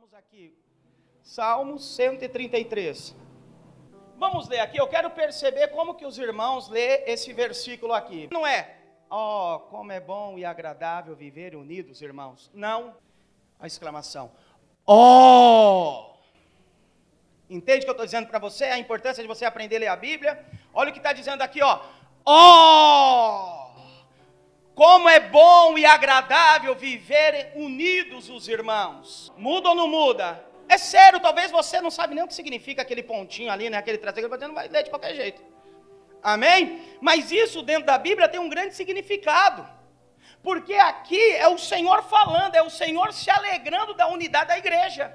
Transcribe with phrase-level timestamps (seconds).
[0.00, 0.56] Vamos aqui.
[1.22, 3.14] Salmo 133.
[4.16, 4.78] Vamos ler aqui.
[4.78, 8.26] Eu quero perceber como que os irmãos lê esse versículo aqui.
[8.32, 8.78] Não é,
[9.10, 12.50] ó, oh, como é bom e agradável viver unidos, irmãos.
[12.54, 12.96] Não.
[13.58, 14.32] A exclamação.
[14.86, 16.14] Ó!
[16.14, 16.16] Oh!
[17.50, 18.64] Entende o que eu estou dizendo para você?
[18.64, 20.46] A importância de você aprender a ler a Bíblia?
[20.72, 21.78] Olha o que está dizendo aqui, ó.
[22.24, 23.56] Ó!
[23.56, 23.59] Oh!
[24.80, 29.30] Como é bom e agradável viver unidos os irmãos.
[29.36, 30.42] Muda ou não muda?
[30.70, 33.76] É sério, talvez você não sabe nem o que significa aquele pontinho ali, né?
[33.76, 35.42] Aquele traseiro, você não vai ler de qualquer jeito.
[36.22, 36.80] Amém?
[36.98, 39.68] Mas isso dentro da Bíblia tem um grande significado.
[40.42, 45.14] Porque aqui é o Senhor falando, é o Senhor se alegrando da unidade da igreja.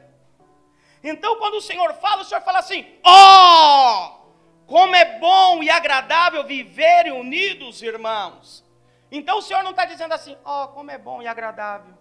[1.04, 5.72] Então, quando o Senhor fala, o Senhor fala assim: ó, oh, como é bom e
[5.72, 8.63] agradável viverem unidos, irmãos.
[9.12, 11.94] Então o Senhor não está dizendo assim, ó, oh, como é bom e agradável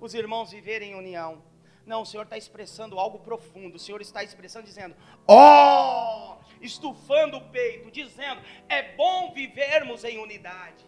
[0.00, 1.42] os irmãos viverem em união.
[1.84, 3.76] Não, o Senhor está expressando algo profundo.
[3.76, 4.96] O Senhor está expressando, dizendo,
[5.26, 6.44] ó, oh!
[6.60, 10.84] estufando o peito, dizendo, é bom vivermos em unidade.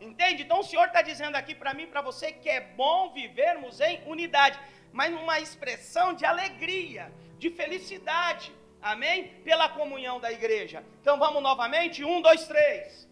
[0.00, 0.42] Entende?
[0.42, 4.02] Então o Senhor está dizendo aqui para mim, para você, que é bom vivermos em
[4.06, 4.58] unidade,
[4.92, 8.52] mas numa expressão de alegria, de felicidade.
[8.80, 9.28] Amém?
[9.44, 10.84] Pela comunhão da igreja.
[11.00, 12.04] Então vamos novamente?
[12.04, 13.08] Um, dois, três.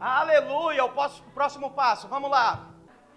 [0.00, 0.92] Aleluia, o
[1.34, 2.68] próximo passo, vamos lá.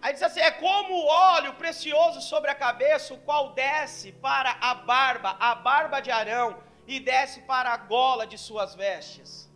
[0.02, 4.58] Aí diz assim: é como o óleo precioso sobre a cabeça, o qual desce para
[4.60, 9.50] a barba, a barba de Arão, e desce para a gola de suas vestes.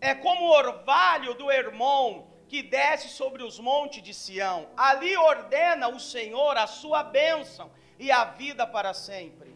[0.00, 4.68] É como o orvalho do Hermon, que desce sobre os montes de Sião.
[4.76, 9.47] Ali ordena o Senhor a sua bênção e a vida para sempre.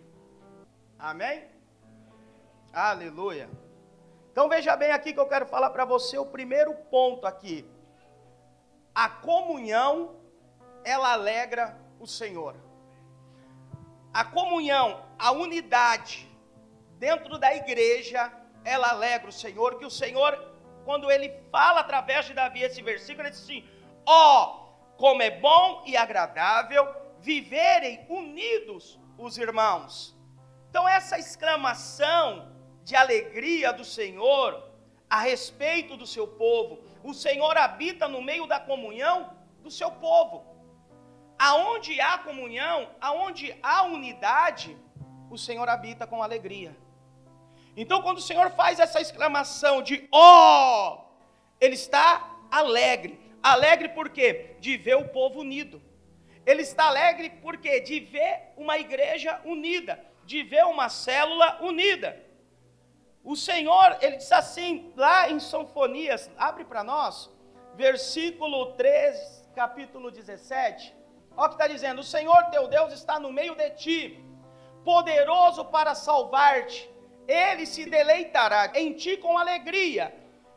[1.03, 1.45] Amém?
[2.73, 3.51] Aleluia.
[4.31, 7.69] Então veja bem aqui que eu quero falar para você o primeiro ponto aqui.
[8.95, 10.15] A comunhão,
[10.85, 12.55] ela alegra o Senhor.
[14.15, 16.31] A comunhão, a unidade
[17.01, 18.33] dentro da igreja,
[18.65, 20.39] ela alegra o Senhor, que o Senhor,
[20.85, 23.69] quando ele fala através de Davi esse versículo, ele diz assim:
[24.07, 26.87] ó, oh, como é bom e agradável
[27.19, 30.22] viverem unidos os irmãos.
[30.73, 32.51] Então, essa exclamação
[32.83, 34.51] de alegria do Senhor
[35.17, 40.37] a respeito do seu povo, o Senhor habita no meio da comunhão do seu povo.
[41.39, 44.75] Aonde há comunhão, aonde há unidade,
[45.31, 46.75] o Senhor habita com alegria.
[47.77, 51.05] Então, quando o Senhor faz essa exclamação de ó, oh,
[51.61, 53.21] ele está alegre.
[53.43, 54.57] Alegre por quê?
[54.59, 55.83] De ver o povo unido.
[56.47, 57.79] Ele está alegre por quê?
[57.79, 62.33] De ver uma igreja unida de ver uma célula unida.
[63.25, 67.31] O Senhor, ele diz assim, lá em Sinfonias, abre para nós,
[67.77, 70.93] versículo 13, capítulo 17.
[71.37, 74.21] Olha o que está dizendo: O Senhor teu Deus está no meio de ti,
[74.85, 76.91] poderoso para salvar-te.
[77.29, 80.13] Ele se deleitará em ti com alegria,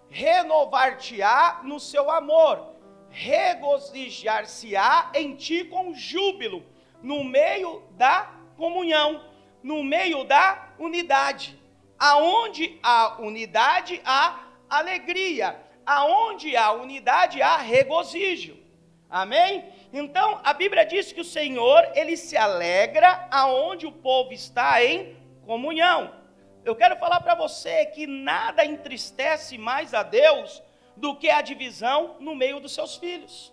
[0.09, 2.73] renovar-te-á no seu amor,
[3.09, 6.65] regozijar-se-á em ti com júbilo,
[7.01, 9.34] no meio da comunhão
[9.65, 11.59] no meio da unidade.
[11.97, 15.59] Aonde há unidade, há alegria.
[15.83, 18.55] Aonde há unidade, há regozijo.
[19.09, 19.65] Amém?
[19.91, 25.17] Então, a Bíblia diz que o Senhor, ele se alegra aonde o povo está em
[25.47, 26.13] comunhão.
[26.63, 30.61] Eu quero falar para você que nada entristece mais a Deus
[30.95, 33.51] do que a divisão no meio dos seus filhos.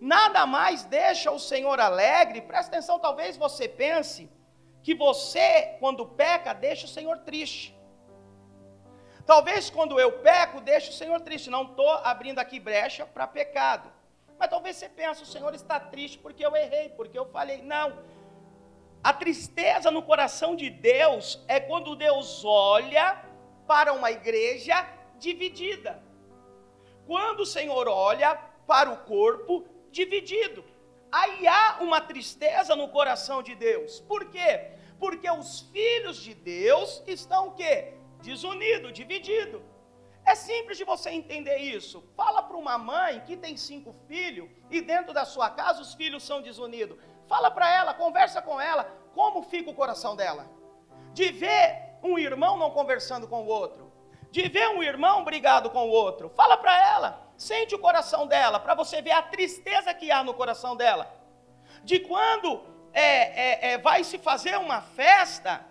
[0.00, 2.40] Nada mais deixa o Senhor alegre.
[2.40, 4.39] Presta atenção, talvez você pense
[4.82, 7.76] que você, quando peca, deixa o Senhor triste.
[9.26, 11.50] Talvez quando eu peco, deixe o Senhor triste.
[11.50, 13.90] Não estou abrindo aqui brecha para pecado.
[14.38, 17.62] Mas talvez você pense, o Senhor está triste porque eu errei, porque eu falei.
[17.62, 17.98] Não.
[19.04, 23.22] A tristeza no coração de Deus é quando Deus olha
[23.66, 24.86] para uma igreja
[25.18, 26.02] dividida.
[27.06, 28.34] Quando o Senhor olha
[28.66, 30.64] para o corpo dividido
[31.10, 34.00] aí há uma tristeza no coração de Deus.
[34.00, 34.72] Por quê?
[34.98, 37.94] Porque os filhos de Deus estão o quê?
[38.22, 39.62] Desunidos, divididos.
[40.24, 42.04] É simples de você entender isso.
[42.16, 46.22] Fala para uma mãe que tem cinco filhos e dentro da sua casa os filhos
[46.22, 46.98] são desunidos.
[47.26, 48.84] Fala para ela, conversa com ela,
[49.14, 50.48] como fica o coração dela.
[51.12, 53.90] De ver um irmão não conversando com o outro,
[54.30, 56.28] de ver um irmão brigado com o outro.
[56.30, 57.29] Fala para ela.
[57.40, 61.10] Sente o coração dela, para você ver a tristeza que há no coração dela.
[61.82, 63.08] De quando é,
[63.44, 65.64] é, é, vai se fazer uma festa,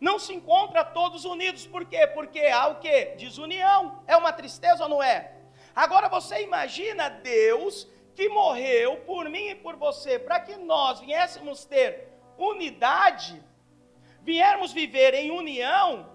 [0.00, 1.66] não se encontra todos unidos.
[1.66, 2.06] Por quê?
[2.06, 3.16] Porque há o quê?
[3.18, 4.04] Desunião.
[4.06, 5.32] É uma tristeza ou não é?
[5.74, 11.64] Agora você imagina Deus que morreu por mim e por você, para que nós viéssemos
[11.64, 12.08] ter
[12.38, 13.42] unidade,
[14.22, 16.08] viérmos viver em união,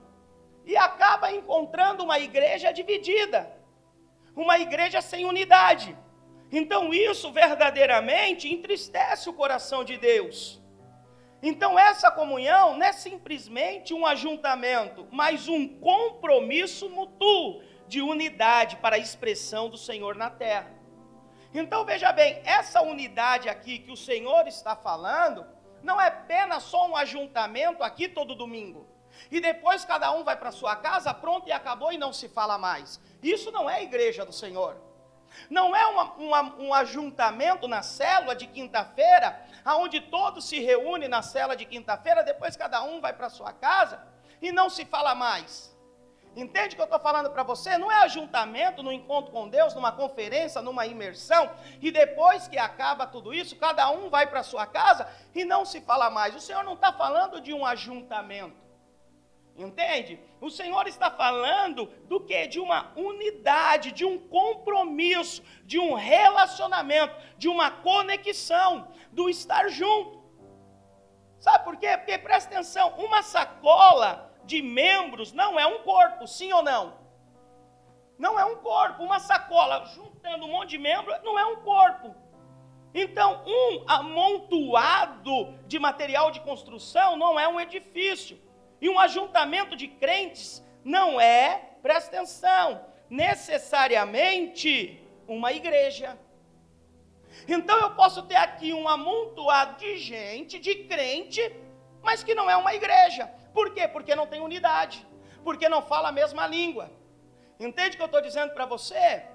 [0.63, 3.58] e acaba encontrando uma igreja dividida,
[4.41, 5.97] uma igreja sem unidade.
[6.51, 10.62] Então isso verdadeiramente entristece o coração de Deus.
[11.44, 18.95] Então essa comunhão não é simplesmente um ajuntamento, mas um compromisso mútuo de unidade para
[18.95, 20.71] a expressão do Senhor na terra.
[21.53, 25.45] Então veja bem, essa unidade aqui que o Senhor está falando,
[25.83, 28.88] não é apenas só um ajuntamento aqui todo domingo.
[29.31, 32.57] E depois cada um vai para sua casa, pronto e acabou e não se fala
[32.57, 32.99] mais.
[33.21, 34.75] Isso não é igreja do Senhor.
[35.49, 41.21] Não é uma, uma, um ajuntamento na célula de quinta-feira, aonde todos se reúnem na
[41.21, 44.01] célula de quinta-feira, depois cada um vai para sua casa
[44.41, 45.77] e não se fala mais.
[46.35, 47.77] Entende o que eu estou falando para você?
[47.77, 53.07] Não é ajuntamento no encontro com Deus, numa conferência, numa imersão, e depois que acaba
[53.07, 56.35] tudo isso, cada um vai para sua casa e não se fala mais.
[56.35, 58.69] O Senhor não está falando de um ajuntamento.
[59.59, 60.17] Entende?
[60.39, 62.47] O Senhor está falando do que?
[62.47, 70.23] De uma unidade, de um compromisso, de um relacionamento, de uma conexão, do estar junto.
[71.39, 71.97] Sabe por quê?
[71.97, 76.97] Porque presta atenção, uma sacola de membros não é um corpo, sim ou não?
[78.17, 82.15] Não é um corpo, uma sacola juntando um monte de membros não é um corpo.
[82.94, 88.39] Então, um amontoado de material de construção não é um edifício.
[88.81, 96.17] E um ajuntamento de crentes não é, presta atenção, necessariamente uma igreja.
[97.47, 101.41] Então eu posso ter aqui um amontoado de gente, de crente,
[102.01, 103.27] mas que não é uma igreja.
[103.53, 103.87] Por quê?
[103.87, 105.05] Porque não tem unidade,
[105.43, 106.91] porque não fala a mesma língua.
[107.59, 109.25] Entende o que eu estou dizendo para você?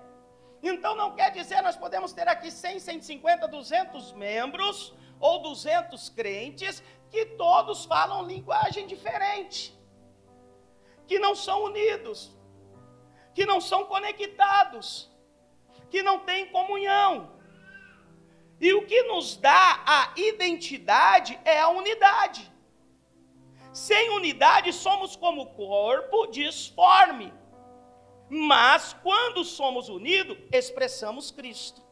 [0.62, 6.82] Então não quer dizer nós podemos ter aqui 100, 150, 200 membros ou 200 crentes
[7.14, 9.58] que todos falam linguagem diferente,
[11.08, 12.18] que não são unidos,
[13.36, 14.86] que não são conectados,
[15.92, 17.12] que não têm comunhão.
[18.60, 22.42] E o que nos dá a identidade é a unidade.
[23.72, 27.32] Sem unidade somos como corpo disforme.
[28.28, 31.83] Mas quando somos unidos, expressamos Cristo.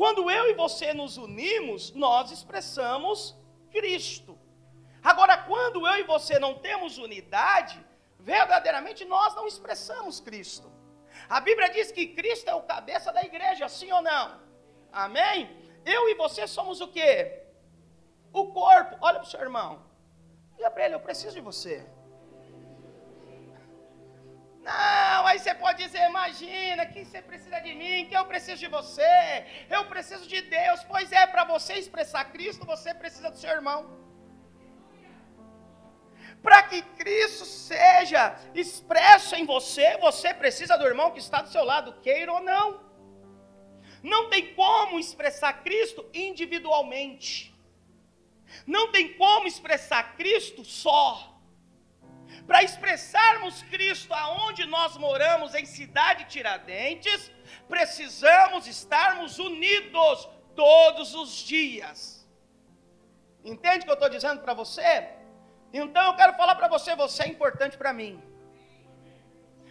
[0.00, 3.36] Quando eu e você nos unimos, nós expressamos
[3.70, 4.38] Cristo.
[5.02, 7.78] Agora, quando eu e você não temos unidade,
[8.18, 10.72] verdadeiramente nós não expressamos Cristo.
[11.28, 14.40] A Bíblia diz que Cristo é o cabeça da igreja, sim ou não?
[14.90, 15.54] Amém?
[15.84, 17.42] Eu e você somos o quê?
[18.32, 19.84] O corpo, olha para o seu irmão.
[20.56, 21.86] Diga para ele, eu preciso de você.
[24.62, 28.68] Não, aí você pode dizer, imagina que você precisa de mim, que eu preciso de
[28.68, 30.84] você, eu preciso de Deus.
[30.84, 33.98] Pois é, para você expressar Cristo, você precisa do seu irmão.
[36.42, 41.64] Para que Cristo seja expresso em você, você precisa do irmão que está do seu
[41.64, 42.80] lado, queira ou não.
[44.02, 47.54] Não tem como expressar Cristo individualmente.
[48.66, 51.39] Não tem como expressar Cristo só.
[52.50, 57.30] Para expressarmos Cristo aonde nós moramos, em Cidade Tiradentes,
[57.68, 62.28] precisamos estarmos unidos todos os dias.
[63.44, 65.10] Entende o que eu estou dizendo para você?
[65.72, 68.20] Então eu quero falar para você: você é importante para mim.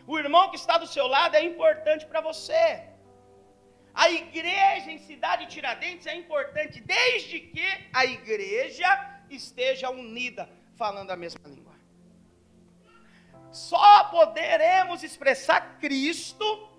[0.07, 2.63] O irmão que está do seu lado é importante para você.
[3.93, 8.89] A igreja em cidade Tiradentes é importante desde que a igreja
[9.29, 11.58] esteja unida, falando a mesma língua.
[13.51, 16.69] Só poderemos expressar Cristo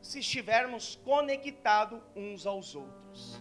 [0.00, 3.40] se estivermos conectados uns aos outros,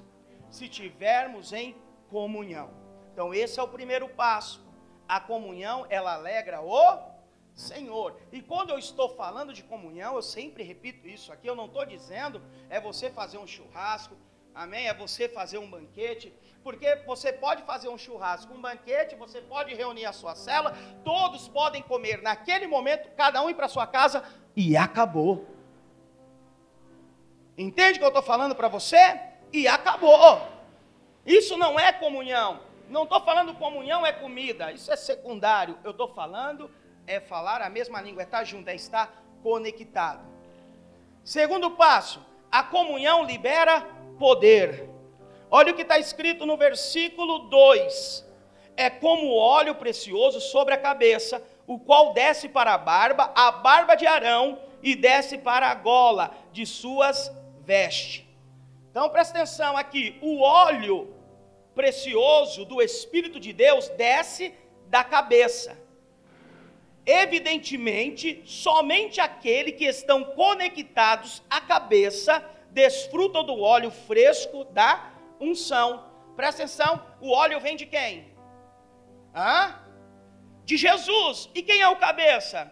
[0.50, 1.75] se estivermos em
[2.10, 2.70] comunhão.
[3.13, 4.63] Então, esse é o primeiro passo.
[5.08, 7.12] A comunhão, ela alegra o
[7.53, 8.17] Senhor.
[8.31, 11.86] E quando eu estou falando de comunhão, eu sempre repito isso aqui, eu não estou
[11.86, 14.15] dizendo é você fazer um churrasco,
[14.53, 14.88] amém?
[14.88, 19.74] É você fazer um banquete, porque você pode fazer um churrasco, um banquete, você pode
[19.74, 24.24] reunir a sua cela, todos podem comer naquele momento, cada um ir para sua casa
[24.55, 25.48] e acabou.
[27.58, 29.20] Entende o que eu estou falando para você?
[29.51, 30.48] E acabou.
[31.25, 32.62] Isso não é comunhão.
[32.89, 35.77] Não estou falando comunhão é comida, isso é secundário.
[35.84, 36.70] Eu estou falando
[37.08, 40.25] é falar a mesma língua, é estar junto, é estar conectado.
[41.24, 43.88] Segundo passo, a comunhão libera
[44.22, 44.88] poder.
[45.50, 48.24] Olha o que está escrito no versículo 2:
[48.78, 53.96] é como óleo precioso sobre a cabeça, o qual desce para a barba, a barba
[53.96, 58.24] de Arão e desce para a gola de suas vestes.
[58.92, 60.98] Então presta atenção aqui: o óleo
[61.74, 64.54] precioso do Espírito de Deus desce
[64.88, 65.72] da cabeça.
[67.04, 76.06] Evidentemente, somente aquele que estão conectados à cabeça desfrutam do óleo fresco da unção.
[76.36, 78.34] Presta atenção, o óleo vem de quem?
[79.36, 79.80] Hã?
[80.66, 81.50] De Jesus.
[81.54, 82.72] E quem é o cabeça?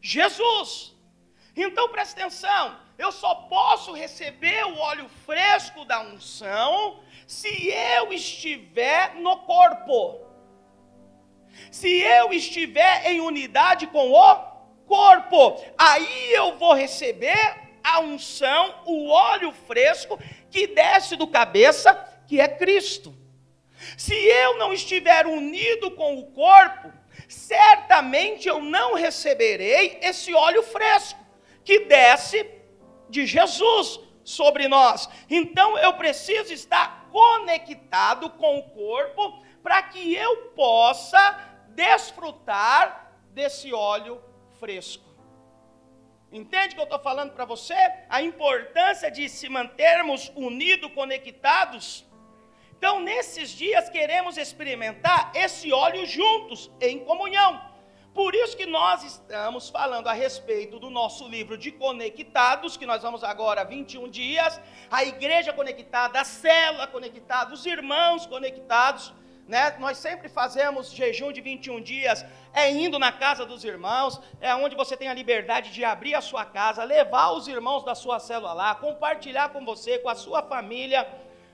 [0.00, 0.94] Jesus.
[1.56, 9.16] Então presta atenção, eu só posso receber o óleo fresco da unção se eu estiver
[9.16, 10.20] no corpo.
[11.72, 14.36] Se eu estiver em unidade com o
[14.86, 20.18] corpo, aí eu vou receber a unção, o óleo fresco
[20.50, 21.94] que desce do cabeça,
[22.26, 23.14] que é Cristo.
[23.96, 26.92] Se eu não estiver unido com o corpo,
[27.28, 31.18] certamente eu não receberei esse óleo fresco
[31.64, 32.46] que desce
[33.08, 35.08] de Jesus sobre nós.
[35.30, 44.20] Então eu preciso estar conectado com o corpo para que eu possa desfrutar desse óleo
[44.58, 45.07] fresco.
[46.30, 47.74] Entende o que eu estou falando para você?
[48.08, 52.04] A importância de se mantermos unidos, conectados.
[52.76, 57.68] Então, nesses dias, queremos experimentar esse óleo juntos, em comunhão.
[58.14, 63.02] Por isso que nós estamos falando a respeito do nosso livro de conectados, que nós
[63.02, 69.14] vamos agora 21 dias, a igreja conectada, a célula conectada, os irmãos conectados,
[69.48, 69.74] né?
[69.78, 74.76] Nós sempre fazemos jejum de 21 dias, é indo na casa dos irmãos, é onde
[74.76, 78.52] você tem a liberdade de abrir a sua casa, levar os irmãos da sua célula
[78.52, 81.08] lá, compartilhar com você, com a sua família,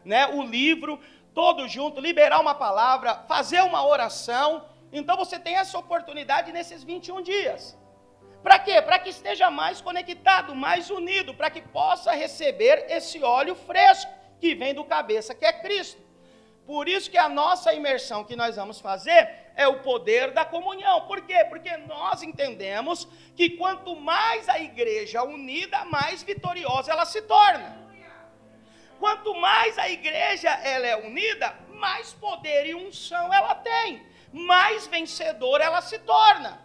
[0.05, 1.01] né, o livro
[1.33, 7.23] todo junto, liberar uma palavra, fazer uma oração, então você tem essa oportunidade nesses 21
[7.23, 7.79] dias.
[8.43, 8.83] Para quê?
[8.83, 14.55] Para que esteja mais conectado, mais unido, para que possa receber esse óleo fresco que
[14.55, 16.04] vem do cabeça, que é Cristo.
[16.67, 21.03] Por isso que a nossa imersão que nós vamos fazer é o poder da comunhão.
[21.03, 21.45] Por quê?
[21.49, 23.07] Porque nós entendemos
[23.37, 27.85] que quanto mais a igreja unida, mais vitoriosa ela se torna.
[28.99, 35.63] Quanto mais a igreja ela é unida, mais poder e unção ela tem mais vencedora
[35.63, 36.61] ela se torna.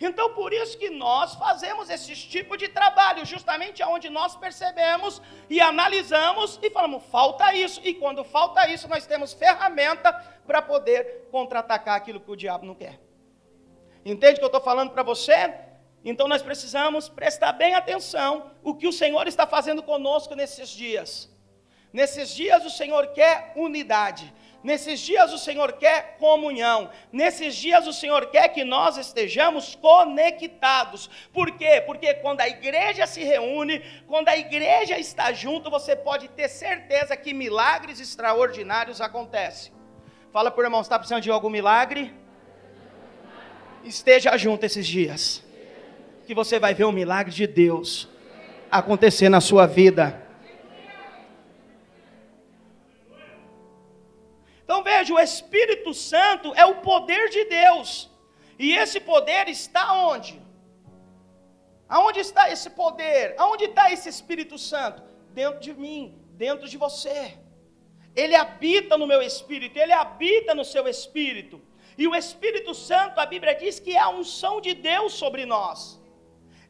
[0.00, 5.60] Então, por isso que nós fazemos esse tipo de trabalho, justamente onde nós percebemos e
[5.60, 7.80] analisamos e falamos, falta isso.
[7.82, 10.12] E quando falta isso, nós temos ferramenta
[10.46, 13.00] para poder contra-atacar aquilo que o diabo não quer.
[14.04, 15.52] Entende o que eu estou falando para você?
[16.04, 21.28] Então nós precisamos prestar bem atenção o que o Senhor está fazendo conosco nesses dias.
[21.92, 24.32] Nesses dias o Senhor quer unidade.
[24.62, 26.90] Nesses dias o Senhor quer comunhão.
[27.12, 31.08] Nesses dias o Senhor quer que nós estejamos conectados.
[31.32, 31.82] Por quê?
[31.86, 37.16] Porque quando a igreja se reúne, quando a igreja está junto, você pode ter certeza
[37.16, 39.72] que milagres extraordinários acontecem.
[40.32, 42.12] Fala por irmão, está precisando de algum milagre?
[43.84, 45.42] Esteja junto esses dias.
[46.26, 48.08] Que você vai ver o milagre de Deus
[48.70, 50.27] acontecer na sua vida.
[54.78, 58.08] Então veja, o Espírito Santo é o poder de Deus.
[58.56, 60.40] E esse poder está onde?
[61.88, 63.34] Aonde está esse poder?
[63.38, 65.02] Aonde está esse Espírito Santo?
[65.34, 67.36] Dentro de mim, dentro de você.
[68.14, 71.60] Ele habita no meu espírito, ele habita no seu espírito.
[71.96, 76.00] E o Espírito Santo, a Bíblia diz que é a unção de Deus sobre nós.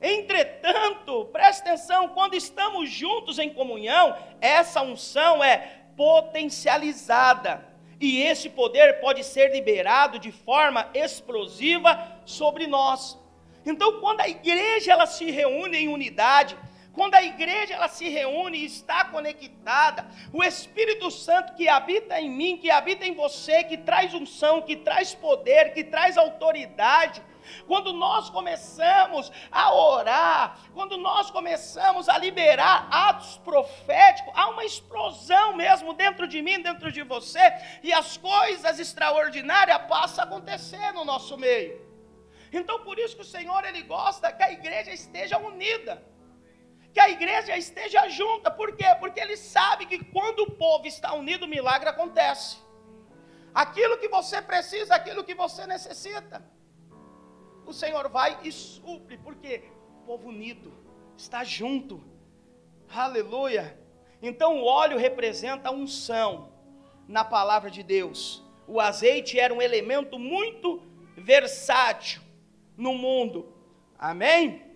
[0.01, 7.68] Entretanto, preste atenção, quando estamos juntos em comunhão, essa unção é potencializada.
[8.01, 13.19] E esse poder pode ser liberado de forma explosiva sobre nós.
[13.67, 16.57] Então, quando a igreja ela se reúne em unidade,
[16.93, 22.29] quando a igreja ela se reúne e está conectada, o Espírito Santo que habita em
[22.29, 27.23] mim, que habita em você, que traz unção, que traz poder, que traz autoridade,
[27.67, 35.57] quando nós começamos a orar, quando nós começamos a liberar atos proféticos, há uma explosão
[35.57, 37.41] mesmo dentro de mim, dentro de você,
[37.83, 41.89] e as coisas extraordinárias passam a acontecer no nosso meio.
[42.53, 46.03] Então, por isso que o Senhor ele gosta que a igreja esteja unida.
[46.93, 48.87] Que a igreja esteja junta, por quê?
[48.99, 52.57] Porque ele sabe que quando o povo está unido, o milagre acontece.
[53.55, 56.43] Aquilo que você precisa, aquilo que você necessita
[57.69, 59.63] o Senhor vai e supre, porque
[60.01, 60.73] o povo unido
[61.17, 62.03] está junto.
[62.89, 63.79] Aleluia.
[64.23, 66.49] Então o óleo representa a unção
[67.07, 68.43] na palavra de Deus.
[68.67, 70.81] O azeite era um elemento muito
[71.15, 72.23] versátil
[72.75, 73.53] no mundo.
[73.99, 74.69] Amém?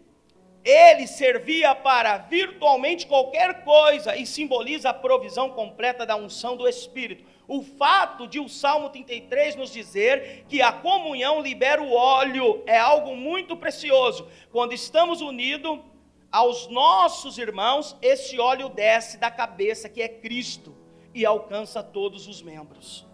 [0.64, 7.25] ele servia para virtualmente qualquer coisa e simboliza a provisão completa da unção do Espírito.
[7.49, 12.78] O fato de o Salmo 33 nos dizer que a comunhão libera o óleo é
[12.78, 14.28] algo muito precioso.
[14.50, 15.80] Quando estamos unidos
[16.30, 20.75] aos nossos irmãos, esse óleo desce da cabeça, que é Cristo,
[21.14, 23.06] e alcança todos os membros.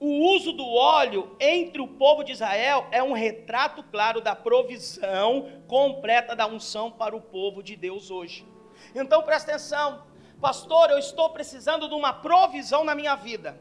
[0.00, 5.50] O uso do óleo entre o povo de Israel é um retrato claro da provisão
[5.66, 8.46] completa da unção para o povo de Deus hoje.
[8.94, 10.04] Então presta atenção,
[10.40, 13.60] pastor, eu estou precisando de uma provisão na minha vida.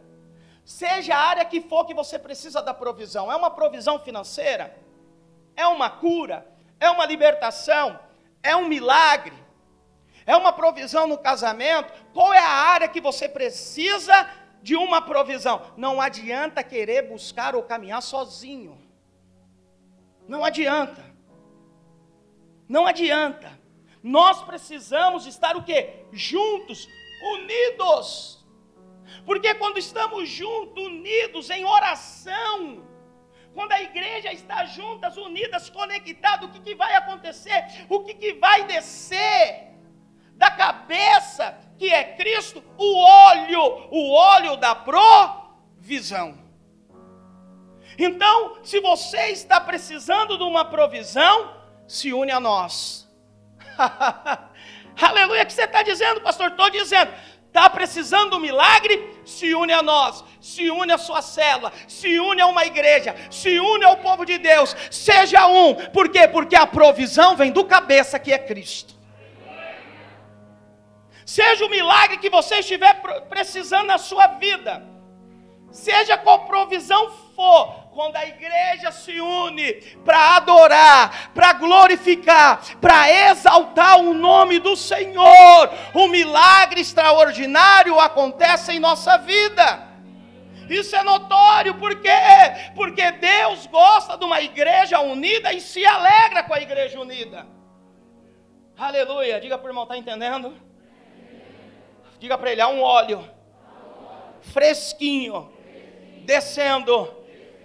[0.64, 4.78] Seja a área que for que você precisa da provisão, é uma provisão financeira?
[5.56, 6.48] É uma cura?
[6.80, 8.00] É uma libertação?
[8.44, 9.36] É um milagre?
[10.26, 11.94] É uma provisão no casamento?
[12.14, 14.28] Qual é a área que você precisa
[14.62, 15.62] de uma provisão.
[15.78, 18.78] Não adianta querer buscar ou caminhar sozinho.
[20.28, 21.02] Não adianta.
[22.68, 23.58] Não adianta.
[24.08, 26.06] Nós precisamos estar o quê?
[26.14, 26.88] Juntos,
[27.34, 28.46] unidos.
[29.26, 32.88] Porque quando estamos juntos, unidos em oração,
[33.54, 37.86] quando a igreja está juntas, unidas, conectada, o que, que vai acontecer?
[37.90, 39.74] O que, que vai descer
[40.36, 46.38] da cabeça que é Cristo, o óleo, o óleo da provisão.
[47.98, 51.54] Então, se você está precisando de uma provisão,
[51.88, 53.07] se une a nós.
[55.02, 56.50] Aleluia, o que você está dizendo, pastor?
[56.50, 57.12] Estou dizendo.
[57.48, 59.22] Está precisando de um milagre?
[59.26, 63.60] Se une a nós, se une a sua célula, se une a uma igreja, se
[63.60, 65.74] une ao povo de Deus, seja um.
[65.74, 66.28] Por quê?
[66.28, 68.96] Porque a provisão vem do cabeça que é Cristo.
[71.26, 74.84] Seja o milagre que você estiver precisando na sua vida,
[75.72, 79.74] seja qual provisão for, quando a igreja se une
[80.06, 88.80] para adorar, para glorificar, para exaltar o nome do Senhor, um milagre extraordinário acontece em
[88.80, 89.88] nossa vida.
[90.70, 92.12] Isso é notório, por quê?
[92.76, 97.48] Porque Deus gosta de uma igreja unida e se alegra com a igreja unida.
[98.78, 99.42] Aleluia.
[99.42, 100.56] Diga para o irmão, está entendendo?
[102.20, 103.28] Diga para ele: há um óleo
[104.40, 105.52] fresquinho
[106.28, 107.18] descendo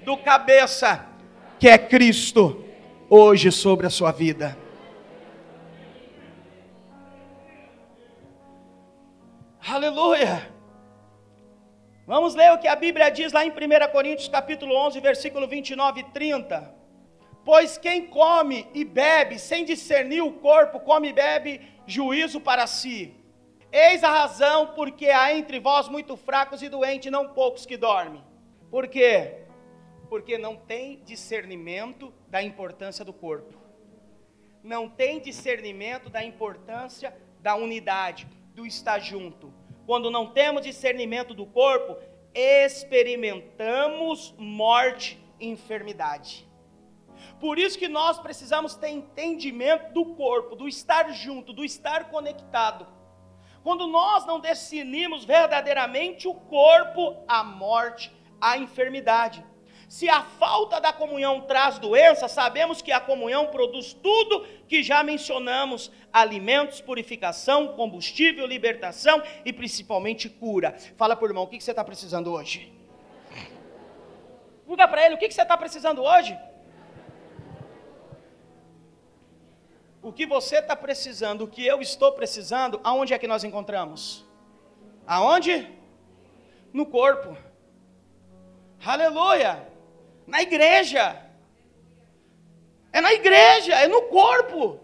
[0.04, 1.06] do cabeça,
[1.58, 2.64] que é Cristo,
[3.08, 4.56] hoje sobre a sua vida.
[9.66, 10.50] Aleluia.
[12.04, 13.54] Vamos ler o que a Bíblia diz lá em 1
[13.92, 16.74] Coríntios capítulo 11, versículo 29 e 30.
[17.44, 23.14] Pois quem come e bebe sem discernir o corpo, come e bebe juízo para si.
[23.70, 28.22] Eis a razão porque há entre vós muito fracos e doentes, não poucos que dormem.
[28.70, 29.41] Por quê?
[30.12, 33.58] Porque não tem discernimento da importância do corpo.
[34.62, 39.50] Não tem discernimento da importância da unidade, do estar junto.
[39.86, 41.96] Quando não temos discernimento do corpo,
[42.34, 46.46] experimentamos morte e enfermidade.
[47.40, 52.86] Por isso que nós precisamos ter entendimento do corpo, do estar junto, do estar conectado
[53.62, 59.42] quando nós não definimos verdadeiramente o corpo, a morte, a enfermidade.
[59.92, 65.02] Se a falta da comunhão traz doença, sabemos que a comunhão produz tudo que já
[65.02, 70.74] mencionamos: alimentos, purificação, combustível, libertação e principalmente cura.
[70.96, 72.72] Fala o irmão, o que você está precisando hoje?
[74.66, 76.38] Diga para ele, o que você está precisando hoje?
[80.02, 84.24] o que você está precisando, o que eu estou precisando, aonde é que nós encontramos?
[85.06, 85.70] Aonde?
[86.72, 87.36] No corpo.
[88.84, 89.71] Aleluia!
[90.26, 91.04] Na igreja.
[92.92, 94.80] É na igreja, é no corpo.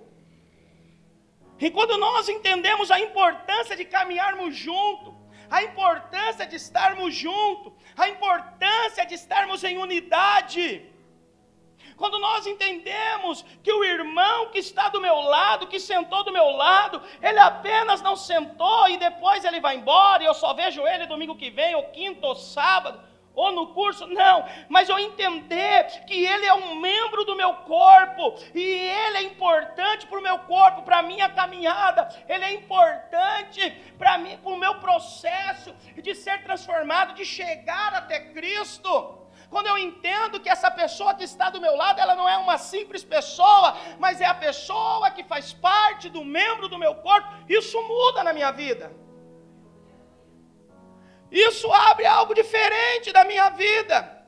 [1.60, 5.14] E quando nós entendemos a importância de caminharmos junto,
[5.50, 10.88] a importância de estarmos juntos, a importância de estarmos em unidade,
[11.96, 16.48] quando nós entendemos que o irmão que está do meu lado, que sentou do meu
[16.50, 21.06] lado, ele apenas não sentou e depois ele vai embora e eu só vejo ele
[21.06, 23.00] domingo que vem, ou quinto, ou sábado,
[23.34, 28.34] ou no curso, não, mas eu entender que ele é um membro do meu corpo
[28.54, 33.70] e ele é importante para o meu corpo, para a minha caminhada, ele é importante
[33.96, 39.18] para mim, para o meu processo de ser transformado, de chegar até Cristo.
[39.50, 42.58] Quando eu entendo que essa pessoa que está do meu lado, ela não é uma
[42.58, 47.80] simples pessoa, mas é a pessoa que faz parte do membro do meu corpo, isso
[47.82, 49.07] muda na minha vida.
[51.30, 54.18] Isso abre algo diferente da minha vida.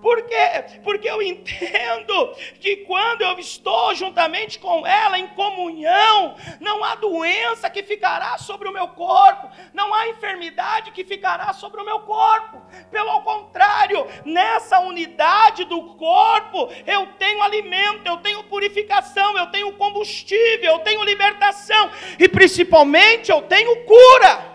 [0.00, 0.80] Por quê?
[0.82, 7.68] Porque eu entendo que quando eu estou juntamente com ela em comunhão, não há doença
[7.68, 12.62] que ficará sobre o meu corpo, não há enfermidade que ficará sobre o meu corpo.
[12.90, 20.72] Pelo contrário, nessa unidade do corpo, eu tenho alimento, eu tenho purificação, eu tenho combustível,
[20.72, 24.49] eu tenho libertação e principalmente eu tenho cura.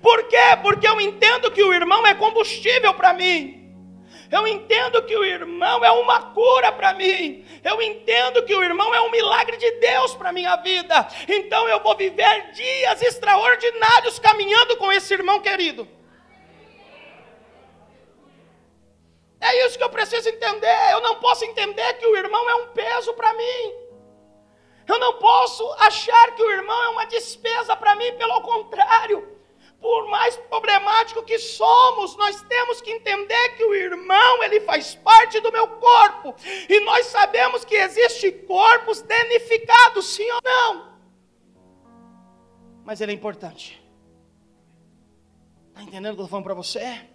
[0.00, 0.56] Por quê?
[0.62, 3.66] Porque eu entendo que o irmão é combustível para mim.
[4.30, 7.46] Eu entendo que o irmão é uma cura para mim.
[7.62, 11.06] Eu entendo que o irmão é um milagre de Deus para minha vida.
[11.28, 15.88] Então eu vou viver dias extraordinários caminhando com esse irmão querido.
[19.40, 20.92] É isso que eu preciso entender.
[20.92, 23.74] Eu não posso entender que o irmão é um peso para mim.
[24.88, 29.35] Eu não posso achar que o irmão é uma despesa para mim, pelo contrário
[29.86, 35.38] por mais problemático que somos, nós temos que entender que o irmão, ele faz parte
[35.38, 36.34] do meu corpo.
[36.68, 40.92] E nós sabemos que existe corpos danificados, sim ou não?
[42.84, 43.80] Mas ele é importante.
[45.68, 47.06] Está entendendo o que eu estou falando para você?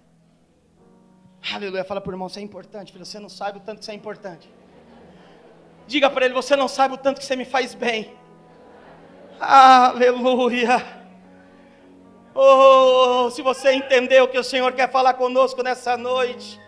[1.54, 1.84] Aleluia.
[1.84, 3.06] Fala para o irmão, você é importante, filho.
[3.06, 4.50] Você não sabe o tanto que você é importante.
[5.88, 8.18] Diga para ele, você não sabe o tanto que você me faz bem.
[9.42, 11.01] Aleluia.
[12.34, 16.60] Oh, se você entender o que o Senhor quer falar conosco nessa noite,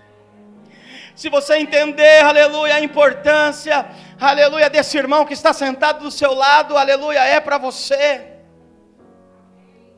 [1.15, 3.85] se você entender, aleluia, a importância,
[4.19, 8.33] aleluia, desse irmão que está sentado do seu lado, aleluia, é para você.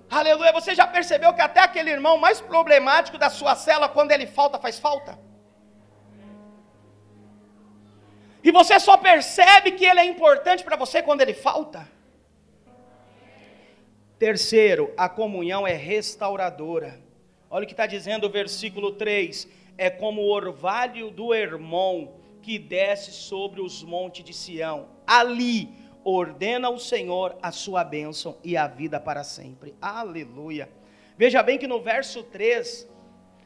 [0.09, 4.27] Aleluia, você já percebeu que até aquele irmão mais problemático da sua cela, quando ele
[4.27, 5.17] falta, faz falta?
[8.43, 11.87] E você só percebe que ele é importante para você quando ele falta?
[14.17, 17.01] Terceiro, a comunhão é restauradora.
[17.49, 19.45] Olha o que está dizendo o versículo 3:
[19.77, 24.87] é como o orvalho do Hermon que desce sobre os montes de Sião.
[25.05, 25.69] Ali
[26.01, 29.75] ordena o Senhor a sua bênção e a vida para sempre.
[29.81, 30.69] Aleluia.
[31.17, 32.87] Veja bem que no verso 3,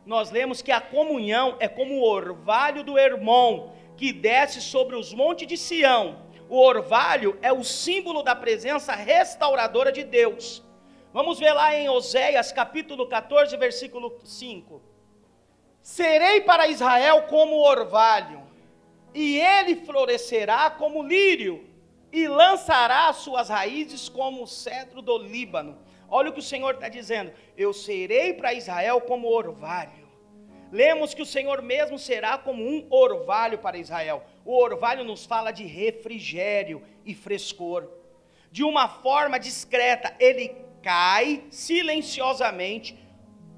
[0.06, 5.14] nós lemos que a comunhão é como o orvalho do Hermon que desce sobre os
[5.14, 10.64] montes de Sião o orvalho é o símbolo da presença restauradora de Deus.
[11.14, 14.82] Vamos ver lá em Oséias capítulo 14, versículo 5.
[15.82, 18.42] Serei para Israel como orvalho,
[19.14, 21.68] e ele florescerá como lírio,
[22.12, 25.78] e lançará suas raízes como o cedro do Líbano.
[26.10, 30.10] Olha o que o Senhor está dizendo: Eu serei para Israel como orvalho.
[30.72, 34.24] Lemos que o Senhor mesmo será como um orvalho para Israel.
[34.50, 37.88] O orvalho nos fala de refrigério e frescor.
[38.52, 42.98] De uma forma discreta, ele cai silenciosamente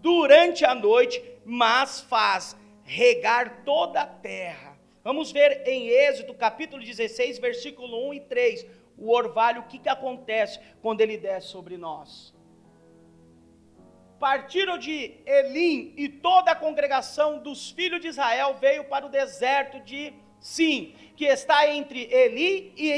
[0.01, 4.77] durante a noite, mas faz regar toda a terra.
[5.01, 8.65] Vamos ver em Êxodo capítulo 16, versículo 1 e 3,
[8.97, 12.33] o orvalho, o que, que acontece quando ele desce sobre nós
[14.19, 19.79] partiram de Elim e toda a congregação dos filhos de Israel veio para o deserto
[19.79, 22.89] de Sim, que está entre Eli e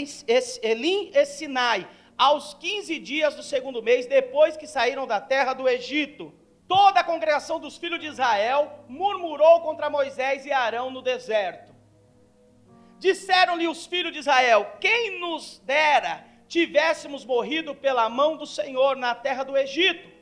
[0.64, 5.68] Elim e Sinai, aos 15 dias do segundo mês, depois que saíram da terra do
[5.68, 6.34] Egito.
[6.68, 11.76] Toda a congregação dos filhos de Israel murmurou contra Moisés e Arão no deserto.
[12.98, 19.14] Disseram-lhe os filhos de Israel: Quem nos dera tivéssemos morrido pela mão do Senhor na
[19.14, 20.14] terra do Egito?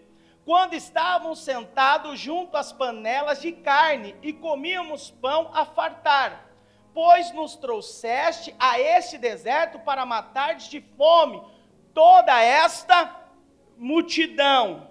[0.44, 6.51] quando estávamos sentados junto às panelas de carne e comíamos pão a fartar,
[6.94, 11.42] pois nos trouxeste a este deserto para matar de fome
[11.94, 13.16] toda esta
[13.78, 14.90] multidão.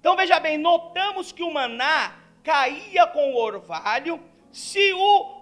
[0.00, 4.20] Então veja bem, notamos que o maná caía com o orvalho,
[4.52, 5.36] se o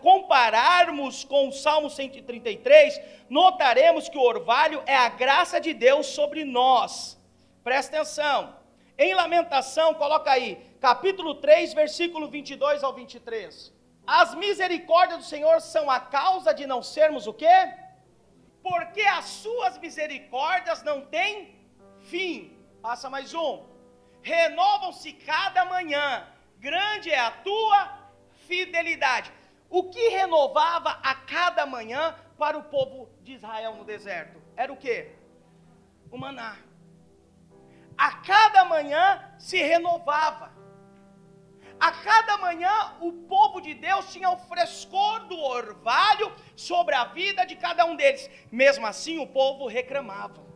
[0.00, 6.42] compararmos com o Salmo 133, notaremos que o orvalho é a graça de Deus sobre
[6.44, 7.18] nós
[7.68, 8.56] Presta atenção.
[8.96, 13.74] Em Lamentação, coloca aí, capítulo 3, versículo 22 ao 23.
[14.08, 17.56] As misericórdias do Senhor são a causa de não sermos o quê?
[18.62, 21.32] Porque as suas misericórdias não têm
[22.10, 22.32] fim.
[22.80, 23.66] Passa mais um.
[24.22, 26.26] Renovam-se cada manhã.
[26.58, 27.80] Grande é a tua
[28.46, 29.30] fidelidade.
[29.68, 34.40] O que renovava a cada manhã para o povo de Israel no deserto?
[34.56, 35.12] Era o quê?
[36.10, 36.56] O maná
[37.98, 40.52] a cada manhã se renovava.
[41.80, 47.44] A cada manhã o povo de Deus tinha o frescor do orvalho sobre a vida
[47.44, 48.28] de cada um deles.
[48.50, 50.48] Mesmo assim, o povo reclamava.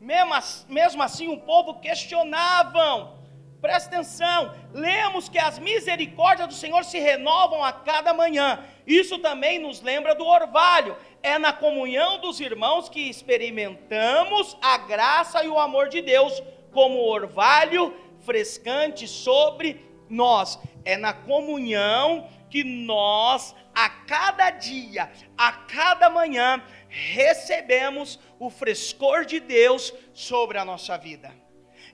[0.00, 3.16] Mesmo, assim, o povo questionava.
[3.60, 8.64] Presta atenção, lemos que as misericórdias do Senhor se renovam a cada manhã.
[8.86, 10.96] Isso também nos lembra do orvalho.
[11.22, 16.40] É na comunhão dos irmãos que experimentamos a graça e o amor de Deus,
[16.72, 20.58] como orvalho frescante sobre nós.
[20.84, 29.40] É na comunhão que nós, a cada dia, a cada manhã, recebemos o frescor de
[29.40, 31.32] Deus sobre a nossa vida.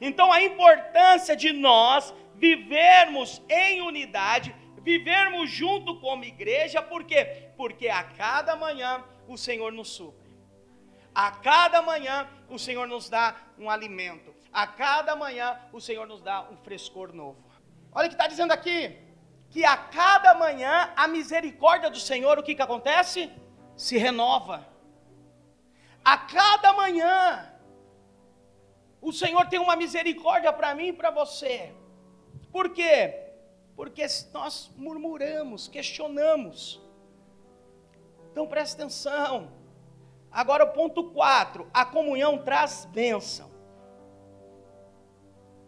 [0.01, 7.51] Então, a importância de nós vivermos em unidade, vivermos junto como igreja, por quê?
[7.57, 10.25] Porque a cada manhã o Senhor nos supre.
[11.15, 14.35] A cada manhã o Senhor nos dá um alimento.
[14.53, 17.44] A cada manhã o Senhor nos dá um frescor novo.
[17.95, 18.99] Olha o que está dizendo aqui:
[19.51, 23.31] que a cada manhã a misericórdia do Senhor, o que, que acontece?
[23.77, 24.67] Se renova.
[26.05, 27.51] A cada manhã
[29.01, 31.73] o Senhor tem uma misericórdia para mim e para você.
[32.51, 33.23] Por quê?
[33.77, 36.81] Porque nós murmuramos, questionamos.
[38.31, 39.53] Então presta atenção.
[40.33, 43.54] Agora o ponto 4, a comunhão traz bênção.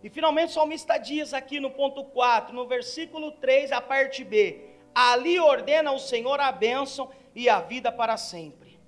[0.07, 4.61] E finalmente o salmista diz aqui no ponto 4, no versículo 3, a parte B:
[4.95, 8.79] Ali ordena o Senhor a bênção e a vida para sempre.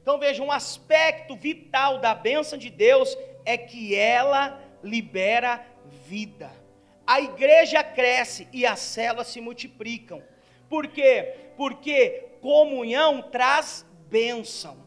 [0.00, 5.62] Então veja, um aspecto vital da bênção de Deus é que ela libera
[6.06, 6.50] vida.
[7.06, 10.22] A igreja cresce e as células se multiplicam.
[10.70, 11.50] Por quê?
[11.54, 14.82] Porque comunhão traz bênção.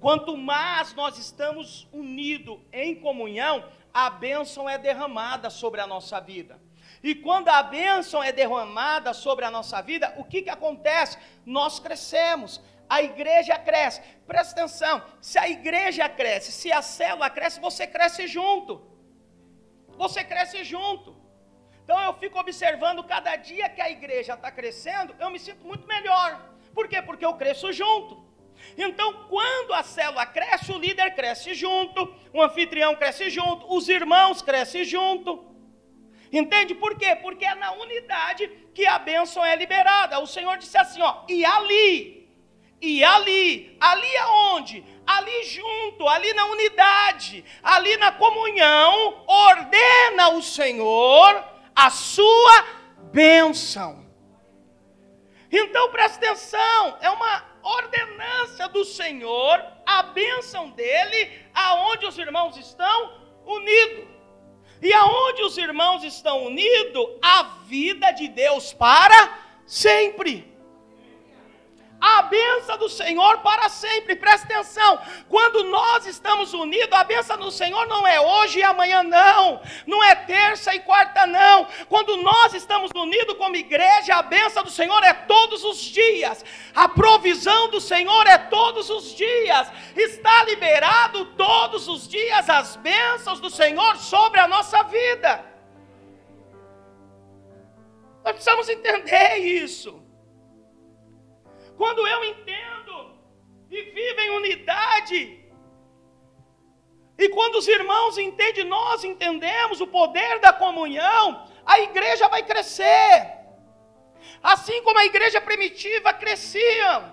[0.00, 6.60] Quanto mais nós estamos unidos em comunhão, a bênção é derramada sobre a nossa vida.
[7.02, 11.18] E quando a bênção é derramada sobre a nossa vida, o que, que acontece?
[11.44, 14.02] Nós crescemos a igreja cresce.
[14.26, 18.72] Presta atenção: se a igreja cresce, se a célula cresce, você cresce junto.
[19.96, 21.16] Você cresce junto.
[21.82, 25.86] Então eu fico observando cada dia que a igreja está crescendo, eu me sinto muito
[25.86, 26.30] melhor.
[26.74, 27.00] Por quê?
[27.02, 28.24] Porque eu cresço junto.
[28.76, 34.42] Então, quando a célula cresce, o líder cresce junto, o anfitrião cresce junto, os irmãos
[34.42, 35.44] crescem junto.
[36.32, 37.14] Entende por quê?
[37.16, 40.18] Porque é na unidade que a bênção é liberada.
[40.18, 42.22] O Senhor disse assim: ó, e ali
[42.82, 44.84] e ali, ali aonde?
[45.06, 51.44] Ali junto, ali na unidade, ali na comunhão, ordena o Senhor
[51.76, 52.64] a sua
[53.12, 54.04] bênção.
[55.50, 63.12] Então presta atenção, é uma ordenança do Senhor, a bênção dele, aonde os irmãos estão
[63.46, 64.06] unidos.
[64.80, 70.51] E aonde os irmãos estão unidos, a vida de Deus para sempre
[72.02, 74.16] a benção do Senhor para sempre.
[74.16, 74.98] Presta atenção.
[75.28, 79.62] Quando nós estamos unidos, a benção do Senhor não é hoje e amanhã, não.
[79.86, 81.68] Não é terça e quarta, não.
[81.88, 86.44] Quando nós estamos unidos como igreja, a benção do Senhor é todos os dias.
[86.74, 89.70] A provisão do Senhor é todos os dias.
[89.94, 95.44] Está liberado todos os dias as bênçãos do Senhor sobre a nossa vida.
[98.24, 100.01] Nós precisamos entender isso.
[101.82, 103.18] Quando eu entendo
[103.68, 105.44] e vivo em unidade,
[107.18, 113.16] e quando os irmãos entendem, nós entendemos o poder da comunhão, a igreja vai crescer.
[114.40, 117.12] Assim como a igreja primitiva crescia.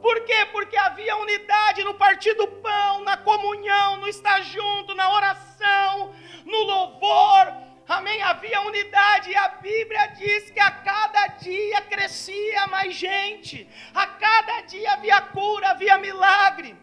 [0.00, 0.46] Por quê?
[0.50, 6.14] Porque havia unidade no partir do pão, na comunhão, no estar junto, na oração,
[6.46, 7.52] no louvor,
[7.96, 8.22] amém?
[8.22, 14.60] Havia unidade e a Bíblia diz que a cada dia crescia mais gente, a cada
[14.62, 16.76] dia havia cura, havia milagre.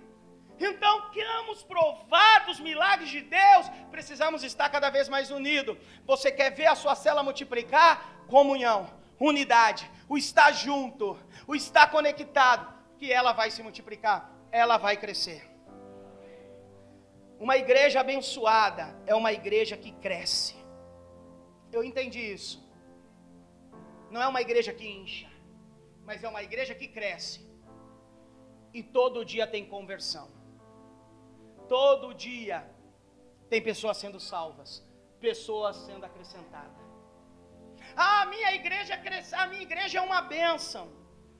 [0.59, 5.77] Então, queremos provar dos milagres de Deus, precisamos estar cada vez mais unidos.
[6.05, 7.91] Você quer ver a sua cela multiplicar?
[8.27, 14.95] Comunhão, unidade, o estar junto, o estar conectado, que ela vai se multiplicar, ela vai
[14.95, 15.49] crescer.
[17.39, 20.62] Uma igreja abençoada é uma igreja que cresce.
[21.73, 22.57] Eu entendi isso.
[24.11, 25.27] Não é uma igreja que incha,
[26.07, 27.39] mas é uma igreja que cresce.
[28.73, 30.27] E todo dia tem conversão.
[31.67, 32.57] Todo dia
[33.49, 34.71] tem pessoas sendo salvas,
[35.19, 36.83] pessoas sendo acrescentadas.
[37.95, 40.91] Ah, a minha igreja cresce, a minha igreja é uma bênção.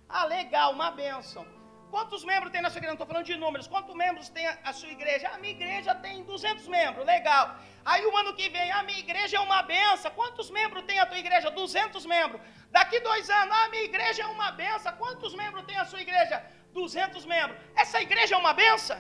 [0.08, 1.46] Ah, legal, uma bênção.
[1.94, 2.94] Quantos membros tem na sua igreja?
[2.94, 3.68] Não estou falando de números.
[3.74, 5.26] Quantos membros tem a, a, sua igreja?
[5.34, 7.06] A minha igreja tem 200 membros.
[7.06, 7.56] Legal.
[7.86, 10.10] Aí o ano que vem, a minha igreja é uma benção.
[10.20, 11.52] Quantos membros tem a tua igreja?
[11.52, 12.42] 200 membros.
[12.72, 14.92] Daqui dois anos, a minha igreja é uma benção.
[15.04, 16.44] Quantos membros tem a sua igreja?
[16.74, 17.60] 200 membros.
[17.76, 19.00] Essa igreja é uma benção?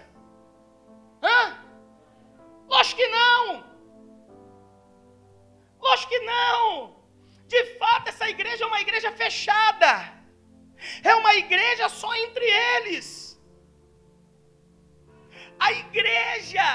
[1.23, 1.39] Hã?
[2.67, 3.63] Lógico que não.
[5.81, 6.95] Lógico que não.
[7.47, 10.12] De fato, essa igreja é uma igreja fechada.
[11.03, 13.07] É uma igreja só entre eles.
[15.59, 16.65] A igreja,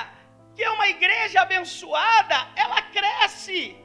[0.54, 3.76] que é uma igreja abençoada, ela cresce.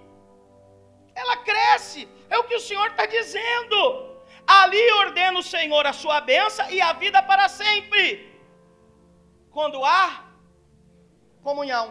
[1.15, 2.07] Ela cresce.
[2.29, 3.77] É o que o Senhor está dizendo.
[4.45, 8.05] Ali ordena o Senhor a sua bênção e a vida para sempre.
[9.51, 10.23] Quando há
[11.41, 11.87] comunhão.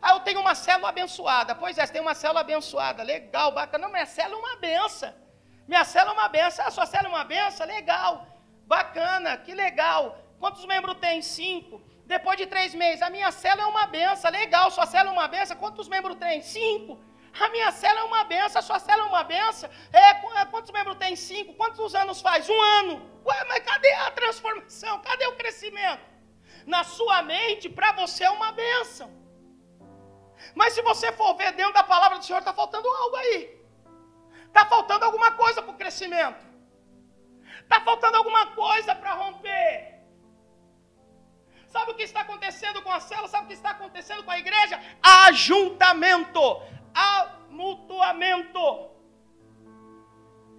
[0.00, 1.54] Ah, eu tenho uma célula abençoada.
[1.54, 3.02] Pois é, você tem uma célula abençoada.
[3.02, 3.84] Legal, bacana.
[3.84, 5.14] Não, minha célula é uma benção.
[5.68, 6.64] Minha célula é uma benção.
[6.66, 7.66] Ah, sua célula é uma benção?
[7.66, 8.26] Legal.
[8.66, 10.18] Bacana, que legal.
[10.40, 11.20] Quantos membros tem?
[11.20, 11.82] Cinco.
[12.06, 14.30] Depois de três meses, a minha célula é uma benção.
[14.30, 15.56] Legal, sua célula é uma benção.
[15.58, 16.40] Quantos membros tem?
[16.40, 16.98] Cinco.
[17.38, 19.68] A minha célula é uma benção, a sua célula é uma benção.
[19.92, 20.08] É,
[20.40, 21.14] é, quantos membros tem?
[21.14, 21.52] Cinco.
[21.54, 22.48] Quantos anos faz?
[22.48, 22.94] Um ano.
[23.26, 25.00] Ué, mas cadê a transformação?
[25.00, 26.00] Cadê o crescimento?
[26.66, 29.10] Na sua mente, para você é uma benção.
[30.54, 33.57] Mas se você for ver dentro da palavra do Senhor, está faltando algo aí.
[34.58, 36.44] Está faltando alguma coisa para o crescimento.
[37.60, 39.68] Está faltando alguma coisa para romper.
[41.68, 43.28] Sabe o que está acontecendo com a célula?
[43.28, 44.80] Sabe o que está acontecendo com a igreja?
[45.00, 46.42] Ajuntamento,
[46.92, 48.90] amutuamento.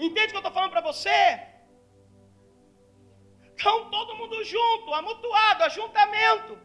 [0.07, 1.19] Entende o que eu estou falando para você?
[3.57, 6.57] Estão todo mundo junto, amutuado, ajuntamento.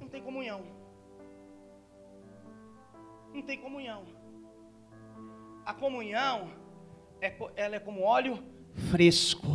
[0.00, 0.73] Não tem comunhão.
[3.34, 4.04] Não tem comunhão.
[5.66, 6.52] A comunhão,
[7.20, 8.38] é, ela é como óleo
[8.92, 9.48] fresco,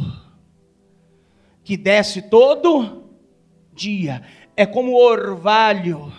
[1.63, 3.09] que desce todo
[3.71, 4.21] dia.
[4.57, 6.11] É como orvalho,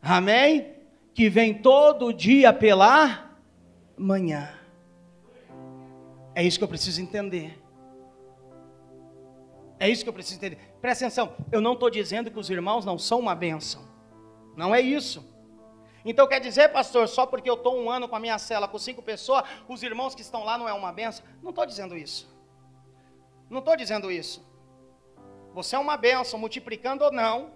[0.00, 0.72] amém?
[1.12, 3.36] Que vem todo dia pela
[3.96, 4.48] manhã.
[6.32, 7.60] É isso que eu preciso entender.
[9.80, 10.58] É isso que eu preciso entender.
[10.80, 13.82] Presta atenção, eu não estou dizendo que os irmãos não são uma bênção.
[14.56, 15.37] Não é isso.
[16.04, 18.78] Então quer dizer, pastor, só porque eu estou um ano com a minha cela com
[18.78, 21.24] cinco pessoas, os irmãos que estão lá não é uma benção?
[21.42, 22.28] Não estou dizendo isso.
[23.50, 24.46] Não estou dizendo isso.
[25.54, 27.52] Você é uma benção, multiplicando ou não.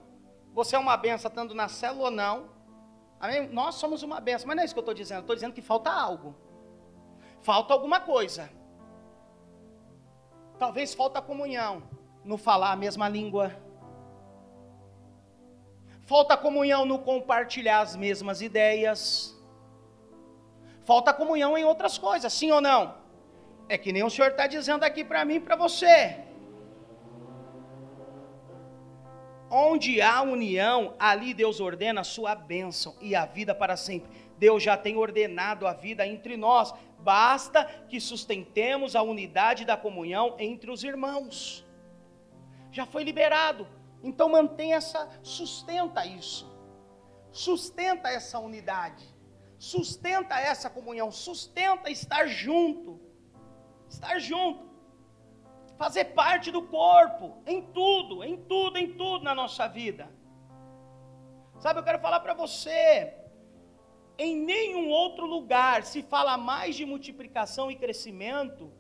[0.53, 2.51] Você é uma benção estando na célula ou não.
[3.21, 3.49] Amém?
[3.49, 5.21] Nós somos uma benção, mas não é isso que eu estou dizendo.
[5.21, 6.35] Estou dizendo que falta algo.
[7.41, 8.51] Falta alguma coisa.
[10.59, 11.83] Talvez falta comunhão
[12.25, 13.55] no falar a mesma língua.
[16.13, 19.35] Falta comunhão no compartilhar as mesmas ideias.
[20.85, 22.99] Falta comunhão em outras coisas, sim ou não?
[23.67, 26.19] É que nem o Senhor está dizendo aqui para mim e para você.
[29.51, 34.11] Onde há união, ali Deus ordena a sua bênção e a vida para sempre.
[34.37, 40.37] Deus já tem ordenado a vida entre nós, basta que sustentemos a unidade da comunhão
[40.39, 41.65] entre os irmãos
[42.73, 43.67] já foi liberado.
[44.03, 46.51] Então mantém essa, sustenta isso.
[47.31, 49.05] Sustenta essa unidade.
[49.59, 53.01] Sustenta essa comunhão, sustenta estar junto.
[53.89, 54.71] Estar junto.
[55.79, 60.11] Fazer parte do corpo em tudo, em tudo, em tudo na nossa vida.
[61.59, 63.15] Sabe, eu quero falar para você,
[64.19, 68.73] em nenhum outro lugar se fala mais de multiplicação e crescimento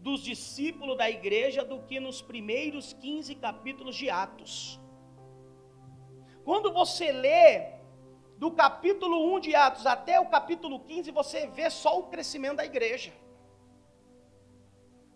[0.00, 4.80] dos discípulos da igreja do que nos primeiros 15 capítulos de Atos.
[6.44, 7.80] Quando você lê
[8.38, 12.64] do capítulo 1 de Atos até o capítulo 15, você vê só o crescimento da
[12.64, 13.12] igreja.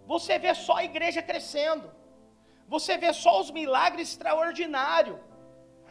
[0.07, 1.91] Você vê só a igreja crescendo.
[2.69, 5.19] Você vê só os milagres extraordinários.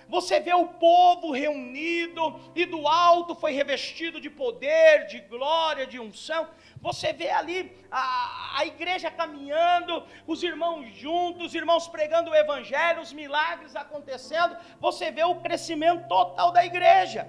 [0.07, 5.99] Você vê o povo reunido e do alto foi revestido de poder, de glória, de
[5.99, 6.47] unção.
[6.87, 13.01] Você vê ali a, a igreja caminhando, os irmãos juntos, os irmãos pregando o evangelho,
[13.01, 14.57] os milagres acontecendo.
[14.81, 17.21] Você vê o crescimento total da igreja.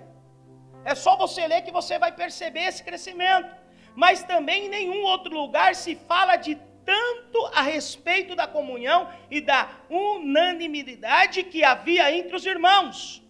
[0.84, 3.54] É só você ler que você vai perceber esse crescimento.
[3.94, 9.40] Mas também em nenhum outro lugar se fala de tanto a respeito da comunhão e
[9.40, 13.23] da unanimidade que havia entre os irmãos.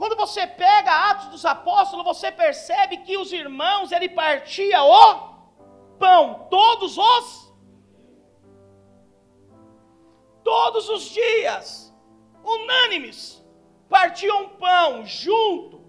[0.00, 5.28] Quando você pega Atos dos Apóstolos, você percebe que os irmãos, ele partia o
[5.98, 7.54] pão, todos os
[10.42, 11.94] todos os dias,
[12.42, 13.46] unânimes,
[13.90, 15.84] partiam pão junto,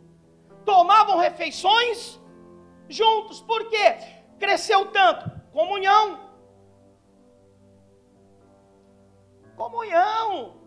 [0.65, 2.19] tomavam refeições
[2.89, 3.39] juntos.
[3.39, 3.95] Por quê?
[4.37, 6.19] Cresceu tanto, comunhão.
[9.55, 10.60] Comunhão.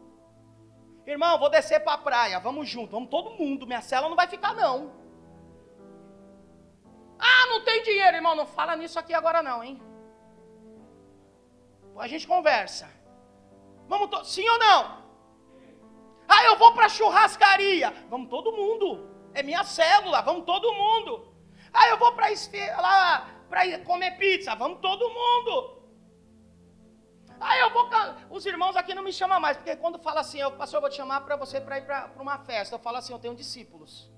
[1.07, 4.27] Irmão, vou descer para a praia, vamos junto, vamos todo mundo, minha cela não vai
[4.27, 4.93] ficar não.
[7.19, 9.81] Ah, não tem dinheiro, irmão, não fala nisso aqui agora não, hein?
[11.99, 12.91] A gente conversa.
[13.87, 15.05] Vamos todos, sim ou não?
[16.29, 17.93] Ah, eu vou para churrascaria.
[18.09, 19.11] Vamos todo mundo.
[19.33, 21.33] É minha célula, vamos todo mundo.
[21.73, 22.29] Ah, eu vou para
[22.81, 24.55] lá para comer pizza.
[24.55, 25.74] Vamos todo mundo.
[27.41, 27.89] Ah, eu vou.
[28.31, 30.91] Os irmãos aqui não me chamam mais, porque quando fala assim, eu, pastor, eu vou
[30.91, 32.75] te chamar para você para ir para uma festa.
[32.75, 34.11] Eu falo assim, eu tenho discípulos.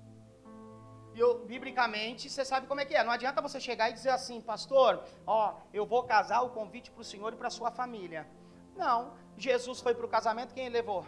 [1.13, 3.03] E eu, biblicamente, você sabe como é que é.
[3.03, 7.01] Não adianta você chegar e dizer assim, pastor, ó, eu vou casar o convite para
[7.01, 8.27] o senhor e para sua família.
[8.75, 9.13] Não.
[9.35, 11.05] Jesus foi para o casamento, quem levou?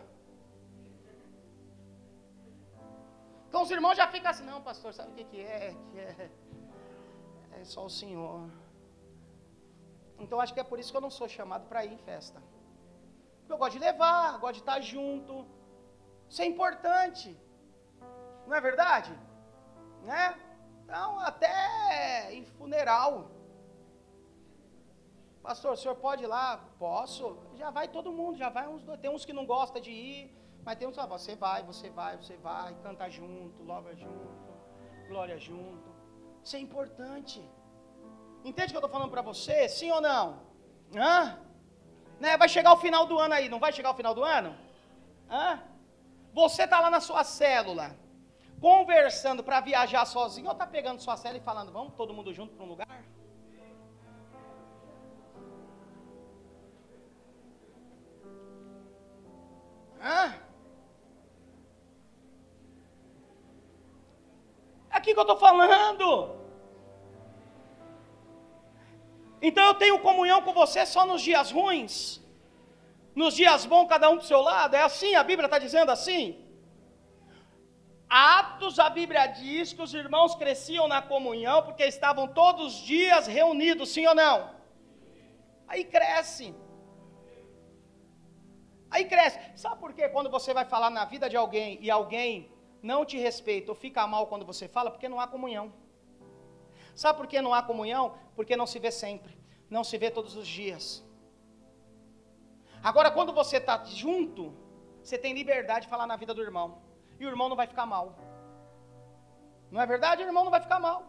[3.48, 5.76] Então os irmãos já ficam assim, não, pastor, sabe o que, que é?
[5.92, 6.32] Que é?
[7.60, 8.50] É só o Senhor.
[10.20, 12.42] Então acho que é por isso que eu não sou chamado para ir em festa.
[13.48, 15.46] Eu gosto de levar, gosto de estar junto.
[16.30, 17.36] Isso é importante.
[18.46, 19.12] Não é verdade?
[20.04, 20.40] Né?
[20.84, 23.32] Então, até em funeral.
[25.42, 26.64] Pastor, o senhor pode ir lá?
[26.78, 27.38] Posso.
[27.56, 30.78] Já vai todo mundo, já vai uns Tem uns que não gostam de ir, mas
[30.78, 34.54] tem uns que ah, você vai, você vai, você vai, canta junto, louva junto,
[35.08, 35.90] glória junto.
[36.44, 37.40] Isso é importante.
[38.44, 39.68] Entende o que eu estou falando para você?
[39.68, 40.42] Sim ou não?
[40.96, 41.38] Hã?
[42.20, 42.38] Né?
[42.38, 44.56] Vai chegar o final do ano aí, não vai chegar o final do ano?
[45.30, 45.62] Hã?
[46.34, 47.96] Você está lá na sua célula,
[48.62, 52.56] conversando para viajar sozinho, ou está pegando sua célula e falando, vamos todo mundo junto
[52.56, 53.04] para um lugar?
[60.02, 60.34] Hã?
[64.92, 66.39] É aqui que eu estou falando.
[69.42, 72.22] Então eu tenho comunhão com você só nos dias ruins?
[73.16, 74.76] Nos dias bons, cada um do seu lado?
[74.76, 75.16] É assim?
[75.16, 76.24] A Bíblia está dizendo assim?
[78.10, 83.28] Atos, a Bíblia diz que os irmãos cresciam na comunhão porque estavam todos os dias
[83.28, 84.50] reunidos, sim ou não?
[85.68, 86.56] Aí cresce.
[88.90, 89.40] Aí cresce.
[89.56, 90.10] Sabe por quê?
[90.10, 94.08] Quando você vai falar na vida de alguém e alguém não te respeita ou fica
[94.08, 95.72] mal quando você fala, porque não há comunhão.
[97.02, 98.06] Sabe por que não há comunhão?
[98.36, 99.34] Porque não se vê sempre,
[99.76, 100.86] não se vê todos os dias.
[102.84, 104.42] Agora, quando você está junto,
[105.02, 106.68] você tem liberdade de falar na vida do irmão,
[107.18, 108.06] e o irmão não vai ficar mal.
[109.72, 110.24] Não é verdade?
[110.24, 111.00] O irmão não vai ficar mal.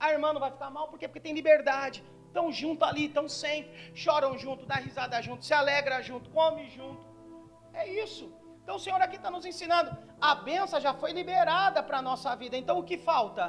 [0.00, 1.06] A irmã não vai ficar mal, por quê?
[1.06, 2.02] Porque tem liberdade.
[2.28, 7.04] Estão junto ali, estão sempre, choram junto, dá risada junto, se alegra junto, come junto.
[7.74, 8.32] É isso.
[8.62, 9.90] Então o Senhor aqui está nos ensinando.
[10.18, 12.56] A benção já foi liberada para a nossa vida.
[12.56, 13.44] Então o que falta?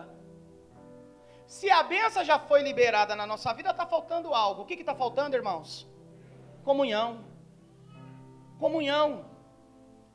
[1.45, 4.61] Se a benção já foi liberada na nossa vida, está faltando algo.
[4.61, 5.87] O que está faltando, irmãos?
[6.63, 7.23] Comunhão.
[8.59, 9.25] Comunhão.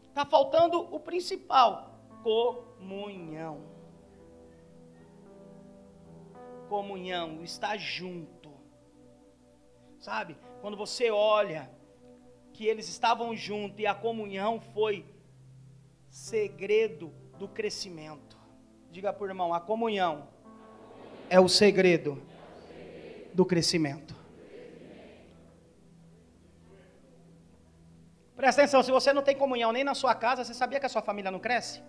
[0.08, 1.90] Está faltando o principal:
[2.22, 3.62] comunhão.
[6.68, 8.50] Comunhão, estar junto.
[9.98, 10.36] Sabe?
[10.60, 11.70] Quando você olha
[12.52, 15.06] que eles estavam juntos e a comunhão foi
[16.08, 18.36] segredo do crescimento.
[18.90, 20.28] Diga por irmão, a comunhão
[21.28, 22.20] é o segredo
[23.32, 24.14] do crescimento.
[28.36, 30.88] Presta atenção, se você não tem comunhão nem na sua casa, você sabia que a
[30.88, 31.82] sua família não cresce?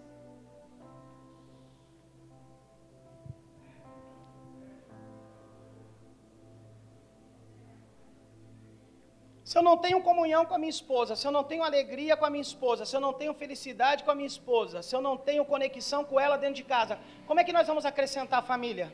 [9.50, 12.24] Se eu não tenho comunhão com a minha esposa, se eu não tenho alegria com
[12.24, 15.18] a minha esposa, se eu não tenho felicidade com a minha esposa, se eu não
[15.18, 18.94] tenho conexão com ela dentro de casa, como é que nós vamos acrescentar a família?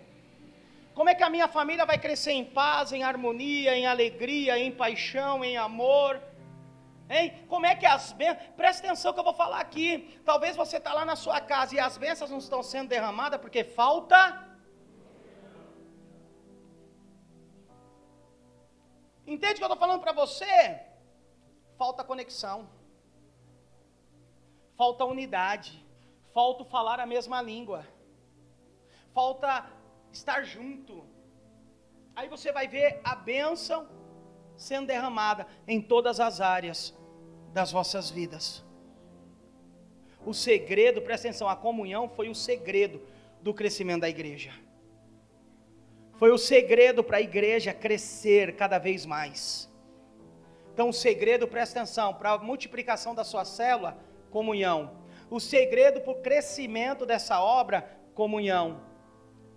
[0.95, 4.71] Como é que a minha família vai crescer em paz, em harmonia, em alegria, em
[4.71, 6.21] paixão, em amor?
[7.09, 7.45] Hein?
[7.49, 8.47] Como é que as bênçãos.
[8.55, 10.19] Presta atenção que eu vou falar aqui.
[10.23, 13.63] Talvez você está lá na sua casa e as bênçãos não estão sendo derramadas porque
[13.63, 14.19] falta.
[19.27, 20.81] Entende o que eu estou falando para você?
[21.77, 22.69] Falta conexão.
[24.77, 25.85] Falta unidade.
[26.33, 27.85] Falta falar a mesma língua.
[29.13, 29.65] Falta
[30.15, 31.03] estar junto.
[32.15, 33.87] Aí você vai ver a bênção
[34.55, 36.95] sendo derramada em todas as áreas
[37.53, 38.63] das vossas vidas.
[40.25, 43.01] O segredo, presta atenção, a comunhão foi o segredo
[43.41, 44.51] do crescimento da igreja.
[46.17, 49.69] Foi o segredo para a igreja crescer cada vez mais.
[50.73, 53.97] Então, o segredo, presta atenção, para a multiplicação da sua célula,
[54.31, 54.97] comunhão.
[55.29, 58.81] O segredo para o crescimento dessa obra, comunhão.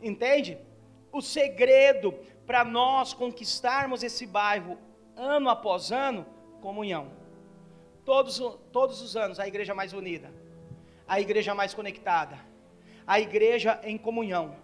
[0.03, 0.59] Entende?
[1.13, 2.13] O segredo
[2.47, 4.79] para nós conquistarmos esse bairro
[5.17, 6.27] ano após ano,
[6.61, 7.11] comunhão.
[8.05, 8.39] Todos,
[8.73, 10.33] todos os anos, a igreja mais unida,
[11.07, 12.39] a igreja mais conectada,
[13.07, 14.57] a igreja em comunhão.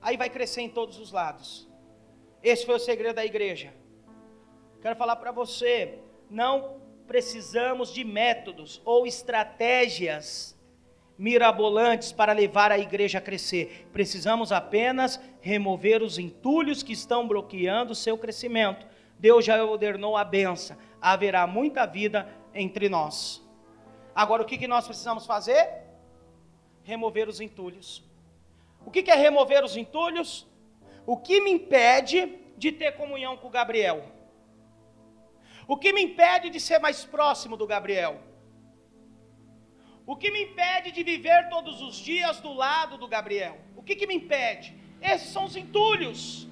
[0.00, 1.68] Aí vai crescer em todos os lados.
[2.42, 3.72] Esse foi o segredo da igreja.
[4.82, 10.53] Quero falar para você, não precisamos de métodos ou estratégias
[11.16, 13.88] mirabolantes para levar a igreja a crescer.
[13.92, 18.86] Precisamos apenas remover os entulhos que estão bloqueando seu crescimento.
[19.18, 20.76] Deus já ordenou a benção.
[21.00, 23.42] Haverá muita vida entre nós.
[24.14, 25.82] Agora, o que, que nós precisamos fazer?
[26.82, 28.02] Remover os entulhos.
[28.84, 30.46] O que, que é remover os entulhos?
[31.06, 34.04] O que me impede de ter comunhão com o Gabriel?
[35.66, 38.20] O que me impede de ser mais próximo do Gabriel?
[40.06, 43.58] O que me impede de viver todos os dias do lado do Gabriel?
[43.76, 44.78] O que, que me impede?
[45.00, 46.46] Esses são os entulhos.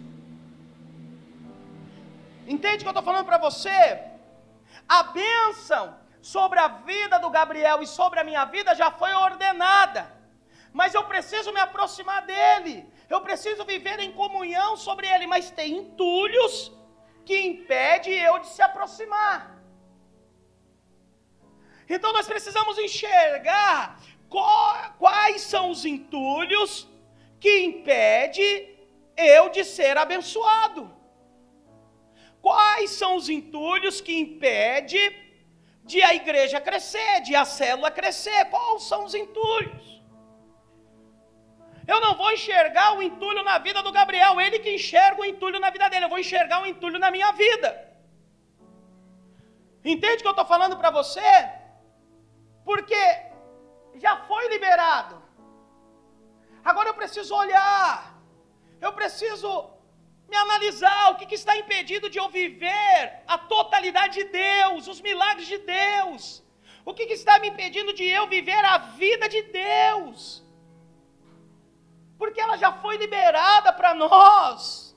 [2.47, 4.01] Entende o que eu estou falando para você?
[4.89, 10.11] A bênção sobre a vida do Gabriel e sobre a minha vida já foi ordenada,
[10.73, 15.77] mas eu preciso me aproximar dele, eu preciso viver em comunhão sobre ele, mas tem
[15.79, 16.73] entulhos
[17.25, 19.62] que impede eu de se aproximar.
[21.95, 23.79] Então nós precisamos enxergar
[24.99, 26.71] quais são os entulhos
[27.43, 28.47] que impede
[29.35, 30.83] eu de ser abençoado.
[32.49, 35.03] Quais são os entulhos que impede
[35.91, 38.41] de a igreja crescer, de a célula crescer?
[38.47, 39.87] Quais são os entulhos?
[41.93, 45.61] Eu não vou enxergar o entulho na vida do Gabriel, ele que enxerga o entulho
[45.61, 47.69] na vida dele, eu vou enxergar o entulho na minha vida.
[49.85, 51.31] Entende o que eu estou falando para você?
[52.65, 53.03] Porque
[53.95, 55.21] já foi liberado.
[56.65, 58.17] Agora eu preciso olhar,
[58.81, 59.71] eu preciso
[60.29, 65.01] me analisar o que, que está impedindo de eu viver a totalidade de Deus, os
[65.01, 66.43] milagres de Deus.
[66.85, 70.43] O que, que está me impedindo de eu viver a vida de Deus?
[72.17, 74.97] Porque ela já foi liberada para nós.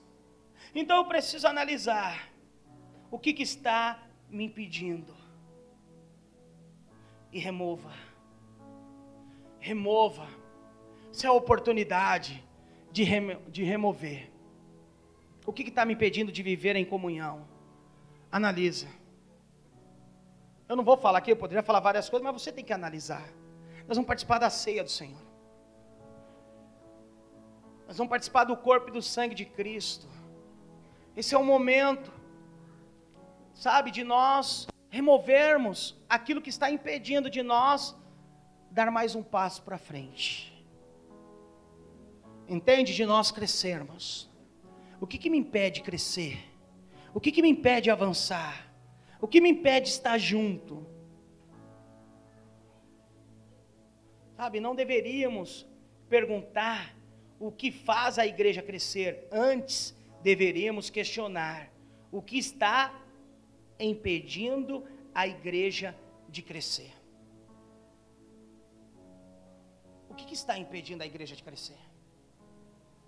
[0.73, 2.29] Então eu preciso analisar
[3.09, 3.99] o que, que está
[4.29, 5.14] me impedindo
[7.35, 7.91] e remova.
[9.59, 10.25] Remova.
[11.11, 12.41] Isso é a oportunidade
[12.93, 14.31] de, remo de remover.
[15.45, 17.45] O que está me impedindo de viver em comunhão?
[18.31, 18.87] Analisa.
[20.69, 23.27] Eu não vou falar aqui, eu poderia falar várias coisas, mas você tem que analisar.
[23.85, 25.21] Nós vamos participar da ceia do Senhor.
[27.85, 30.07] Nós vamos participar do corpo e do sangue de Cristo.
[31.17, 32.13] Esse é o momento,
[33.53, 37.93] sabe, de nós removermos aquilo que está impedindo de nós
[38.71, 40.53] dar mais um passo para frente.
[42.47, 42.93] Entende?
[42.93, 44.29] De nós crescermos.
[45.01, 46.37] O que, que me impede crescer?
[47.13, 48.71] O que, que me impede avançar?
[49.19, 50.87] O que me impede estar junto?
[54.37, 55.67] Sabe, não deveríamos
[56.07, 56.95] perguntar
[57.37, 59.93] o que faz a igreja crescer, antes
[60.23, 61.69] deveríamos questionar
[62.13, 63.04] o que está
[63.79, 65.95] impedindo a igreja
[66.29, 66.91] de crescer.
[70.09, 71.79] O que, que está impedindo a igreja de crescer?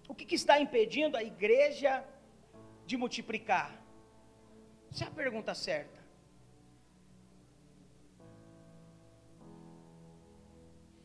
[0.08, 2.04] O que, que está impedindo a igreja
[2.86, 3.82] de multiplicar?
[4.92, 5.98] Essa é a pergunta certa.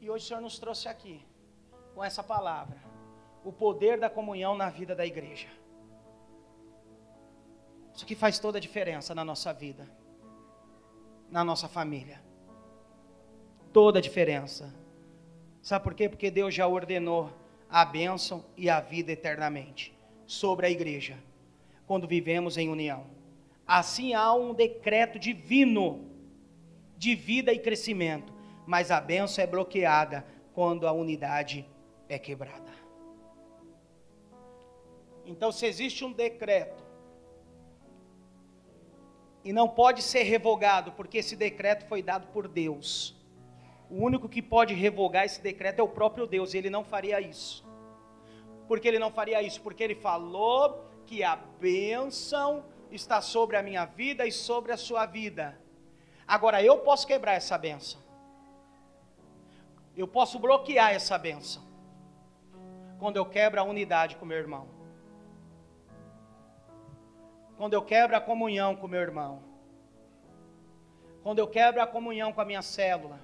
[0.01, 1.25] E hoje o Senhor nos trouxe aqui,
[1.95, 2.83] com essa palavra,
[3.45, 5.49] o poder da comunhão na vida da igreja.
[8.03, 9.89] Isso que faz toda a diferença na nossa vida,
[11.31, 12.21] na nossa família.
[13.73, 14.75] Toda a diferença.
[15.63, 16.09] Sabe por quê?
[16.09, 17.33] Porque Deus já ordenou
[17.71, 19.97] a bênção e a vida eternamente
[20.27, 21.17] sobre a igreja,
[21.87, 23.07] quando vivemos em união.
[23.65, 26.11] Assim há um decreto divino
[26.99, 28.33] de vida e crescimento,
[28.67, 31.65] mas a bênção é bloqueada quando a unidade
[32.09, 32.73] é quebrada.
[35.25, 36.82] Então, se existe um decreto
[39.45, 43.15] e não pode ser revogado, porque esse decreto foi dado por Deus.
[43.91, 47.21] O único que pode revogar esse decreto é o próprio Deus, e ele não faria
[47.21, 47.65] isso.
[48.69, 49.61] Por que ele não faria isso?
[49.61, 55.05] Porque ele falou que a bênção está sobre a minha vida e sobre a sua
[55.05, 55.59] vida.
[56.27, 58.01] Agora eu posso quebrar essa bênção.
[59.97, 61.63] Eu posso bloquear essa bênção.
[62.99, 64.82] Quando eu quebro a unidade com meu irmão
[67.63, 69.41] quando eu quebro a comunhão com meu irmão,
[71.23, 73.21] quando eu quebro a comunhão com a minha célula.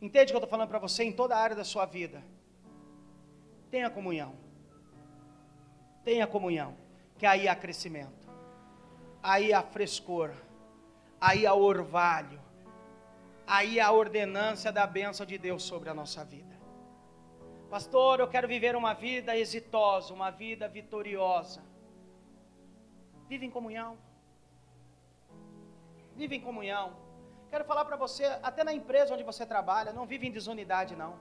[0.00, 2.22] Entende o que eu estou falando para você em toda a área da sua vida?
[3.72, 4.36] Tenha comunhão.
[6.04, 6.76] Tenha comunhão,
[7.18, 8.28] que aí há crescimento,
[9.20, 10.30] aí há frescor,
[11.20, 12.40] aí há orvalho,
[13.44, 16.54] aí há ordenância da bênção de Deus sobre a nossa vida.
[17.68, 21.74] Pastor, eu quero viver uma vida exitosa, uma vida vitoriosa.
[23.28, 23.96] Vive em comunhão.
[26.20, 26.86] vive em comunhão.
[27.50, 31.12] Quero falar para você, até na empresa onde você trabalha, não vive em desunidade, não.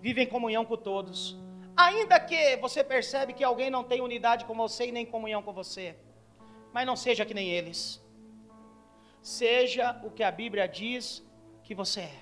[0.00, 1.36] Vive em comunhão com todos.
[1.76, 5.52] Ainda que você percebe que alguém não tem unidade com você e nem comunhão com
[5.52, 5.96] você,
[6.72, 8.02] mas não seja que nem eles.
[9.22, 11.22] Seja o que a Bíblia diz
[11.62, 12.20] que você é.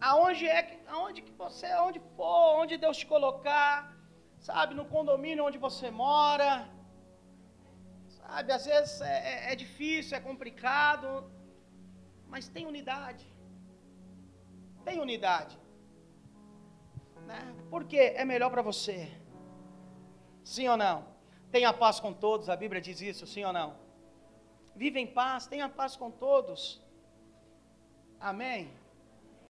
[0.00, 3.74] Aonde é que, aonde que você, aonde for, onde Deus te colocar,
[4.48, 6.68] sabe, no condomínio onde você mora,
[8.08, 11.08] sabe, às vezes é, é, é difícil, é complicado,
[12.32, 13.26] mas tem unidade,
[14.84, 15.58] tem unidade,
[17.26, 17.40] né?
[17.68, 18.98] Porque é melhor para você,
[20.42, 20.98] sim ou não?
[21.52, 23.70] Tenha paz com todos, a Bíblia diz isso, sim ou não?
[24.74, 26.80] Vive em paz, tenha paz com todos.
[28.18, 28.72] Amém?